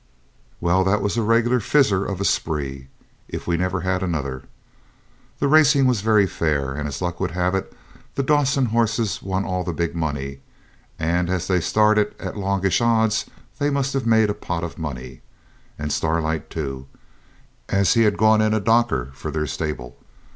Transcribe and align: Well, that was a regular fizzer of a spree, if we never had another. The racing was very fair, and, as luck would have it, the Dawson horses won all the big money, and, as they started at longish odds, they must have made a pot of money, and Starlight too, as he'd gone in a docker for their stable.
Well, 0.59 0.83
that 0.85 1.03
was 1.03 1.15
a 1.15 1.21
regular 1.21 1.59
fizzer 1.59 2.03
of 2.11 2.19
a 2.19 2.25
spree, 2.25 2.87
if 3.27 3.45
we 3.45 3.55
never 3.55 3.81
had 3.81 4.01
another. 4.01 4.45
The 5.37 5.47
racing 5.47 5.85
was 5.85 6.01
very 6.01 6.25
fair, 6.25 6.73
and, 6.73 6.87
as 6.87 7.03
luck 7.03 7.19
would 7.19 7.29
have 7.37 7.53
it, 7.53 7.71
the 8.15 8.23
Dawson 8.23 8.65
horses 8.65 9.21
won 9.21 9.45
all 9.45 9.63
the 9.63 9.73
big 9.73 9.93
money, 9.93 10.39
and, 10.97 11.29
as 11.29 11.45
they 11.45 11.61
started 11.61 12.15
at 12.19 12.35
longish 12.35 12.81
odds, 12.81 13.25
they 13.59 13.69
must 13.69 13.93
have 13.93 14.07
made 14.07 14.31
a 14.31 14.33
pot 14.33 14.63
of 14.63 14.79
money, 14.79 15.21
and 15.77 15.93
Starlight 15.93 16.49
too, 16.49 16.87
as 17.69 17.93
he'd 17.93 18.17
gone 18.17 18.41
in 18.41 18.55
a 18.55 18.59
docker 18.59 19.11
for 19.13 19.29
their 19.29 19.45
stable. 19.45 19.99